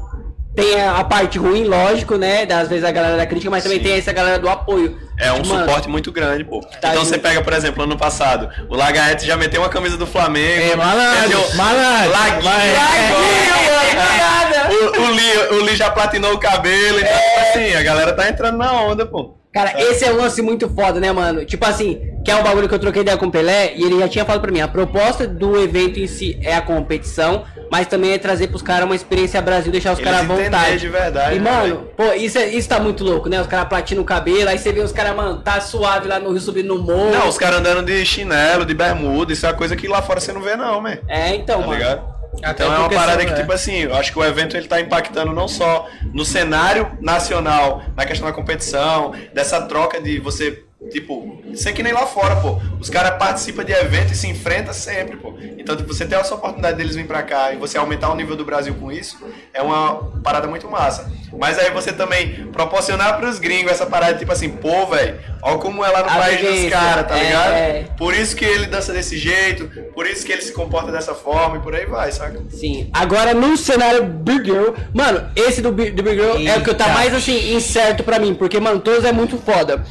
[0.56, 2.46] tem a parte ruim, lógico, né?
[2.46, 3.84] Das vezes a galera da crítica, mas também Sim.
[3.86, 5.00] tem essa galera do apoio.
[5.18, 6.60] É um Tipo, mano, suporte muito grande, pô.
[6.82, 7.22] Tá então você junto.
[7.24, 10.72] pega, por exemplo, ano passado, o Lagaete já meteu uma camisa do Flamengo.
[10.72, 12.12] É, malandro, meteu- malandro.
[12.12, 12.44] Laguinho.
[12.44, 14.70] Laguinho, nada.
[14.74, 17.00] o, o, Lee, o Lee já platinou o cabelo.
[17.00, 19.36] Então, tipo assim, a galera tá entrando na onda, pô.
[19.54, 21.44] Cara, esse é um lance muito foda, né, mano?
[21.44, 24.00] Tipo assim, que é um bagulho que eu troquei ideia com o Pelé e ele
[24.00, 27.86] já tinha falado pra mim, a proposta do evento em si é a competição, mas
[27.88, 30.78] também é trazer pros caras uma experiência Brasil, deixar os caras à vontade.
[30.80, 33.42] de verdade, E, né, mano, pô, isso, é, isso tá muito louco, né?
[33.42, 36.30] Os caras platinam o cabelo, aí você vê os caras, mano, tá suave lá no
[36.32, 37.12] Rio subindo no morro.
[37.12, 40.22] Não, os caras andando de chinelo, de bermuda, isso é uma coisa que lá fora
[40.22, 40.98] você não vê, não, man.
[41.10, 41.78] É, então, Tá mano.
[41.78, 42.20] ligado?
[42.44, 43.36] Até Então é uma parada que, é.
[43.36, 47.84] tipo assim, eu acho que o evento ele tá impactando não só no cenário nacional,
[47.96, 52.60] na questão da competição, dessa troca de você, tipo, ser que nem lá fora, pô.
[52.80, 55.34] Os caras participam de evento e se enfrentam sempre, pô.
[55.58, 58.36] Então, tipo, você ter essa oportunidade deles vir pra cá e você aumentar o nível
[58.36, 59.17] do Brasil com isso,
[59.54, 61.12] é uma parada muito massa.
[61.38, 65.84] Mas aí você também proporcionar pros gringos essa parada, tipo assim, pô, velho, ó como
[65.86, 67.54] é lá no A país dos caras, tá é, ligado?
[67.54, 67.86] é.
[67.98, 71.58] Por isso que ele dança desse jeito, por isso que ele se comporta dessa forma
[71.58, 72.41] e por aí vai, saca?
[72.50, 72.89] Sim.
[72.91, 76.86] Agora no cenário Big Girl, mano, esse do, do Big Girl é o que tá
[76.86, 76.94] Eita.
[76.98, 79.86] mais assim, incerto pra mim, porque, mano, todos é muito foda.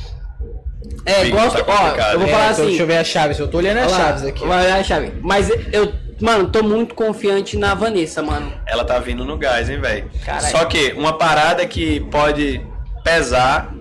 [1.04, 2.66] É, gosto, tá ó, eu vou falar É, tô- assim.
[2.66, 4.46] deixa eu ver as chaves, eu tô olhando lá, chaves aqui.
[4.46, 5.12] Vai olhar a chave.
[5.22, 8.52] Mas eu, mano, tô muito confiante na Vanessa, mano.
[8.66, 10.10] Ela tá vindo no gás, hein, velho?
[10.50, 12.60] Só que uma parada que pode
[13.02, 13.72] pesar,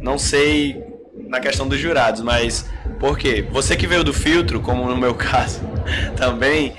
[0.00, 0.82] não sei
[1.28, 2.68] na questão dos jurados, mas
[2.98, 3.44] por quê?
[3.50, 5.60] Você que veio do filtro, como no meu caso
[6.16, 6.72] também,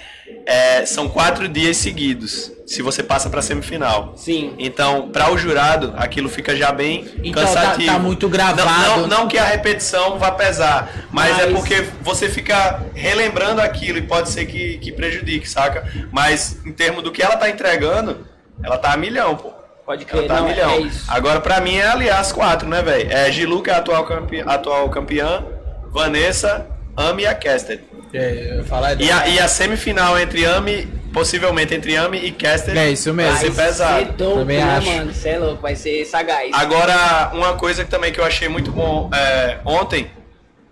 [0.45, 4.13] é, são quatro dias seguidos, se você passa pra semifinal.
[4.15, 4.54] Sim.
[4.60, 7.91] Então, para o jurado, aquilo fica já bem Então, tá- cansativo.
[7.93, 8.65] tá muito gravado.
[8.65, 13.62] Não, não, não que a repetição vá pesar, mas, é Mas- porque você fica relembrando
[13.62, 15.88] aquilo e pode ser que, que prejudique, saca?
[16.12, 18.25] Mas em termos do que ela tá entregando,
[18.63, 19.52] ela tá a milhão, pô.
[19.86, 20.86] Pode crer, Ela tá a não, milhão.
[20.86, 20.89] é.
[21.08, 23.12] Agora, pra mim, é aliás as quatro, né, velho?
[23.12, 24.41] É Gilu, que é a atual, campe...
[24.45, 25.43] atual campeã,
[25.91, 27.84] Vanessa, Ami e a Caster.
[28.13, 32.89] É, falar E a, e a semifinal entre Ami, possivelmente entre Ami e Caster, É
[32.89, 33.33] isso mesmo.
[33.33, 33.99] vai ser pesado.
[34.05, 34.87] ser dope, Também né, acho.
[34.89, 35.13] mano?
[35.13, 36.49] Você é louco, vai ser sagaz.
[36.53, 40.09] Agora, uma coisa que também que eu achei muito bom é, ontem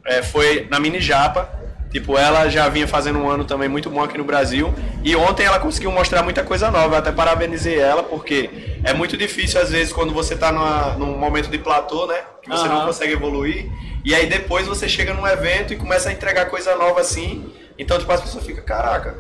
[0.06, 1.50] é, foi na mini japa.
[1.92, 4.74] Tipo, ela já vinha fazendo um ano também muito bom aqui no Brasil.
[5.04, 6.96] E ontem ela conseguiu mostrar muita coisa nova.
[6.96, 8.50] Eu até parabenizei ela, porque
[8.84, 12.18] é muito difícil, às vezes, quando você tá numa, num momento de platô, né?
[12.48, 12.86] Que você não Aham.
[12.88, 13.70] consegue evoluir.
[14.06, 17.54] E aí depois você chega num evento e começa a entregar coisa nova assim.
[17.78, 19.16] Então, tipo, as pessoas ficam, caraca.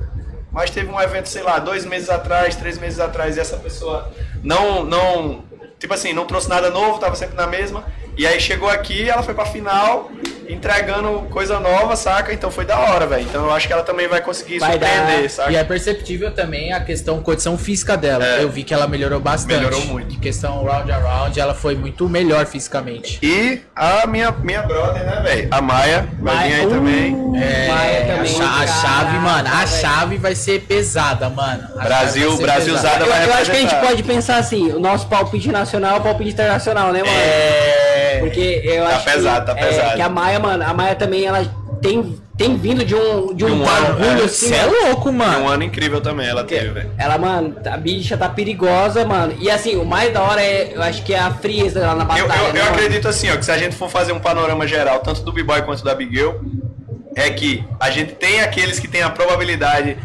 [0.51, 4.11] Mas teve um evento, sei lá, dois meses atrás, três meses atrás, e essa pessoa
[4.41, 5.43] não, não,
[5.77, 7.83] tipo assim, não trouxe nada novo, tava sempre na mesma.
[8.17, 10.09] E aí chegou aqui, ela foi pra final,
[10.49, 12.33] entregando coisa nova, saca?
[12.33, 13.23] Então foi da hora, velho.
[13.23, 15.29] Então eu acho que ela também vai conseguir Vai surpreender, dar.
[15.29, 15.51] saca?
[15.51, 18.25] E é perceptível também a questão condição física dela.
[18.25, 18.43] É.
[18.43, 19.55] Eu vi que ela melhorou bastante.
[19.57, 20.15] Melhorou muito.
[20.15, 23.19] Em questão round a round, ela foi muito melhor fisicamente.
[23.21, 25.47] E a minha, minha brother, né, velho?
[25.51, 27.27] A Maia vai vir aí Uh, também.
[27.41, 31.67] É, Maia a, também, a chave, mano, a chave vai ser pesada, mano.
[31.77, 32.95] A Brasil- Brasil pesada.
[33.03, 35.95] usada Eu, vai eu acho que a gente pode pensar assim, o nosso palpite nacional
[35.95, 37.11] é o palpite internacional, né, mano?
[37.11, 37.86] É.
[38.19, 39.95] Porque eu Tá acho pesado, que, tá é, pesado.
[39.95, 41.43] que a Maia, mano, a Maia também, ela
[41.81, 44.25] tem, tem vindo de um, de um, De um ano, bagulho é.
[44.25, 45.43] assim, Você é louco, mano.
[45.45, 46.91] um ano incrível também ela teve, velho.
[46.97, 49.33] Ela, mano, a bicha tá perigosa, mano.
[49.39, 52.17] E assim, o mais da hora é, eu acho que é a frieza dela na
[52.17, 52.39] Eu, batalha.
[52.41, 52.73] eu, eu né, mano?
[52.75, 55.61] acredito assim, ó, que se a gente for fazer um panorama geral, tanto do B-Boy
[55.63, 56.33] quanto da Big Girl,
[57.15, 59.97] é que a gente tem aqueles que tem a probabilidade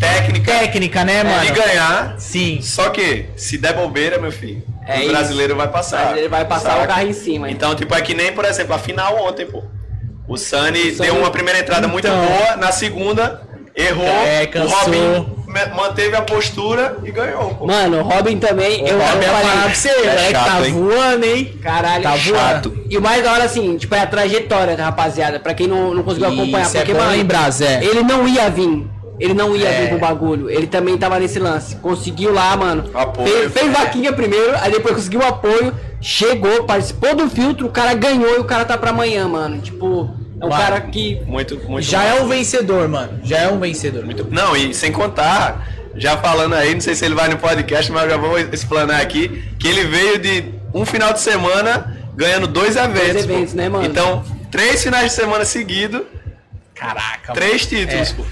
[0.00, 1.54] técnica Técnica, né, de mano?
[1.54, 2.14] ganhar.
[2.18, 2.60] Sim.
[2.62, 5.08] Só que, se der bobeira, meu filho, É o isso.
[5.10, 6.16] brasileiro vai passar.
[6.16, 6.84] Ele vai passar saca?
[6.84, 7.50] o carro em cima.
[7.50, 9.62] Então, tipo, é que nem, por exemplo, a final ontem, pô.
[10.28, 12.18] O Sunny O Sunny- deu uma primeira entrada muito Então.
[12.26, 13.42] boa, na segunda
[13.76, 14.78] errou, É, o cansou.
[14.80, 17.66] Robin me- manteve a postura e ganhou, pô.
[17.66, 20.72] Mano, o Robin também, eu, Eu eu vou falar pra você, moleque, chato, tá hein?
[20.72, 21.58] voando, hein?
[21.62, 22.70] caralho, Tá chato.
[22.70, 22.86] voando.
[22.90, 26.02] E o mais da hora, assim, tipo, é a trajetória, rapaziada, pra quem não, não
[26.02, 26.66] conseguiu acompanhar.
[26.66, 27.84] Isso, é porque, bom mano, lembrar, Zé.
[27.84, 28.84] ele não ia vir.
[29.18, 29.80] Ele não ia É.
[29.82, 30.50] vir pro bagulho.
[30.50, 31.76] Ele também tava nesse lance.
[31.76, 32.90] Conseguiu lá, mano.
[32.94, 33.28] Apoio.
[33.28, 35.72] Fez, fez vaquinha primeiro, aí depois conseguiu apoio.
[36.00, 39.58] Chegou, participou do filtro, o cara ganhou e o cara tá pra amanhã, mano.
[39.60, 41.20] Tipo, é um Mano, cara que.
[41.26, 42.10] Muito, muito Já massa.
[42.10, 43.20] é um vencedor, mano.
[43.24, 44.04] Já é um vencedor.
[44.04, 47.90] Muito- Não, e sem contar, já falando aí, não sei se ele vai no podcast,
[47.90, 52.46] mas eu já vou explanar aqui, que ele veio de um final de semana ganhando
[52.46, 53.24] dois eventos.
[53.24, 53.32] pô.
[53.32, 53.86] eventos, né, mano?
[53.86, 56.02] Então, três finais de semana seguidos,
[56.74, 58.14] Caraca, três títulos, É.
[58.14, 58.22] pô.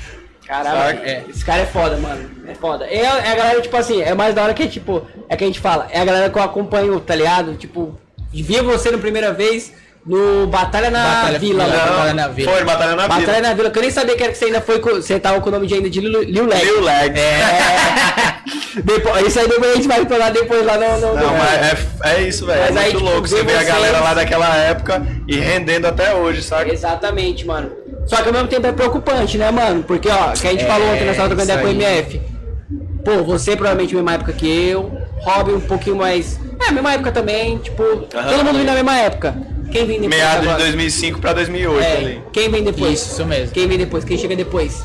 [0.46, 2.30] Caralho, é, esse cara é foda, mano.
[2.46, 2.86] É foda.
[2.86, 5.46] É, é a galera, tipo assim, é mais da hora que, tipo, é que a
[5.46, 7.54] gente fala, é a galera que eu acompanho, tá ligado?
[7.54, 7.98] Tipo,
[8.32, 9.72] via você na primeira vez
[10.06, 11.64] no Batalha na Batalha- Vila.
[11.66, 11.84] Não, lá.
[11.86, 12.52] Batalha na Vila.
[12.52, 13.40] Foi, Batalha na Batalha Vila.
[13.40, 15.40] na Vila, que eu nem sabia que, era que você ainda foi com, você tava
[15.40, 16.62] com o nome de ainda de Lil, Lil Leg.
[16.64, 17.18] Lil Leg.
[17.18, 18.34] É.
[18.84, 21.00] depois, isso aí depois a gente vai falar depois lá no.
[21.00, 21.62] no Não, no- mas
[22.04, 22.60] é, é isso, velho.
[22.60, 25.36] É Mas aí, muito tipo, louco você ver ver a galera lá daquela época e
[25.36, 26.70] rendendo até hoje, sabe?
[26.70, 27.72] Exatamente, mano.
[28.06, 29.82] Só que ao mesmo tempo é preocupante, né, mano?
[29.82, 31.70] Porque, ó, que a gente É, falou ontem nessa outra isso ideia com o.
[31.70, 32.20] MF.
[33.04, 34.90] Pô, você provavelmente mesma época que eu,
[35.20, 36.38] Robin um pouquinho mais.
[36.66, 39.34] É, mesma época também, tipo, todo mundo vindo na mesma época.
[39.70, 40.16] Quem vem depois?
[40.20, 40.62] Meados de agora?
[40.64, 42.22] 2005 pra 2008 É, ali.
[42.32, 42.92] quem vem depois?
[42.92, 43.52] Isso, isso mesmo.
[43.52, 44.04] Quem vem depois?
[44.04, 44.84] Quem chega depois?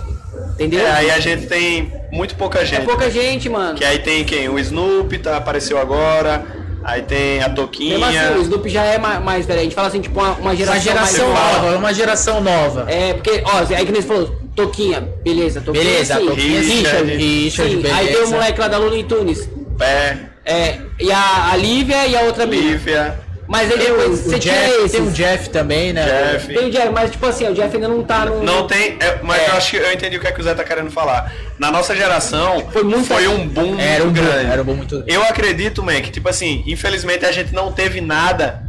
[0.54, 0.86] Entendeu?
[0.86, 2.86] É, aí a gente tem muito pouca É gente.
[2.86, 3.76] pouca gente, mano.
[3.78, 4.50] Que aí tem quem?
[4.50, 6.44] O Snoop tá, apareceu agora.
[6.90, 7.98] Aí tem a Toquinha.
[8.00, 9.60] Mesmo assim, o Snoop já é ma- mais velho.
[9.60, 12.86] A gente fala assim, tipo, uma, uma geração, Uma geração mais nova, uma geração nova.
[12.90, 15.84] É, porque, ó, aí que nem você falou, Toquinha, beleza, Toquinha.
[15.86, 16.26] Beleza, sim.
[16.28, 17.96] Toquinha, Richard, Richard, Richard, Sim, beleza.
[18.00, 19.50] aí tem o moleque lá da Looney Tunes.
[19.80, 22.44] É, É, e a, a Lívia e a outra.
[22.46, 23.20] Lívia,
[23.52, 24.92] Mas Tem depois o, você o Jeff, esses.
[24.92, 26.06] tem o Jeff também, né?
[26.34, 26.48] Jeff.
[26.54, 28.44] Tem o Jeff, mas tipo assim, o Jeff ainda não tá no.
[28.44, 30.54] Não tem, é, mas eu acho que eu entendi o que, é que o Zé
[30.54, 31.34] tá querendo falar.
[31.58, 34.52] Na nossa geração, Foi muito- um boom Era um grande.
[34.52, 35.04] era um bom muito.
[35.08, 38.62] Eu acredito, man, que tipo assim, infelizmente a gente não teve nada.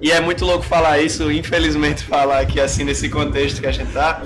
[0.00, 3.90] E é muito louco falar isso, infelizmente falar aqui assim nesse contexto que a gente
[3.92, 4.22] tá.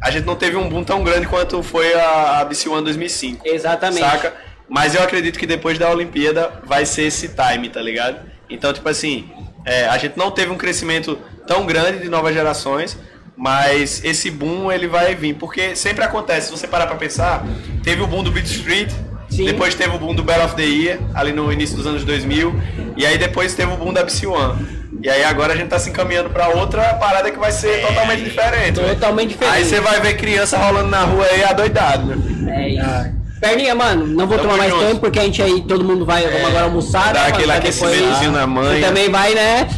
[0.00, 3.42] A gente não teve um boom tão grande quanto foi a, a BC One 2005.
[3.46, 4.00] Exatamente.
[4.08, 4.32] Saca?
[4.68, 8.29] Mas eu acredito que depois da Olimpíada vai ser esse time, tá ligado?
[8.50, 9.28] Então, tipo assim,
[9.64, 12.98] é, a gente não teve um crescimento tão grande de novas gerações,
[13.36, 17.44] mas esse boom ele vai vir, porque sempre acontece, se você parar pra pensar,
[17.82, 18.90] teve o boom do Beat Street,
[19.30, 19.44] Sim.
[19.46, 22.54] depois teve o boom do Battle of the Year, ali no início dos anos 2000,
[22.96, 24.80] e aí depois teve o boom da BC One.
[25.02, 28.22] E aí agora a gente tá se encaminhando pra outra parada que vai ser totalmente
[28.22, 28.78] diferente.
[28.80, 28.88] né?
[28.90, 29.56] Totalmente diferente.
[29.56, 32.64] Aí você vai ver criança rolando na rua aí adoidado, né?
[32.64, 33.19] É isso.
[33.40, 34.84] Perninha, mano, não vou Tamo tomar mais junto.
[34.86, 37.28] tempo porque a gente aí, todo mundo vai, vamos agora almoçar, Dá né?
[37.28, 38.80] aquele mano, aquecimentozinho na manha.
[38.80, 39.68] Você também vai, né?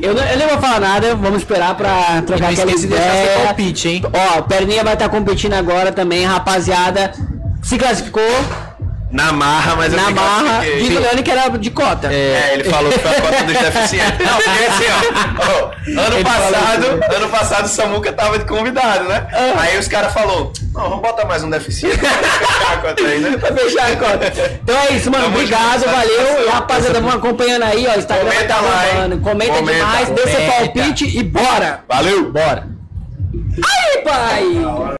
[0.00, 2.86] Eu, não, eu não vou falar nada, vamos esperar pra trocar não aquela esqueça de
[2.86, 3.44] deixar seu ideia.
[3.44, 4.02] palpite, hein?
[4.38, 7.12] Ó, Perninha vai estar competindo agora também, rapaziada.
[7.62, 8.22] Se classificou
[9.12, 10.42] Na marra, mas eu na me marra.
[10.44, 10.82] classifiquei.
[10.88, 12.12] Diz o Leone que era de cota.
[12.12, 14.26] É, ele falou que foi a cota dos deficientes.
[14.26, 15.42] Não, porque assim, ó.
[15.42, 19.26] ó, ano Ele passado, ano passado o Samuca tava de convidado, né?
[19.32, 19.62] Ah.
[19.62, 23.18] Aí os caras falaram, não, vamos botar mais um deficiente pra fechar a cota aí,
[23.18, 23.36] né?
[23.38, 24.32] Pra fechar a cota.
[24.62, 25.24] Então é isso, mano.
[25.24, 26.50] Tamo Obrigado, junto, valeu.
[26.52, 27.98] rapaziada, vão acompanhando aí, ó.
[27.98, 28.82] Instagram Comenta tá lá.
[29.22, 30.52] Comenta, Comenta, demais, dê seu comenta.
[30.52, 31.80] palpite e bora!
[31.88, 32.30] Valeu!
[32.30, 32.68] Bora.
[33.66, 34.96] Aí, pai!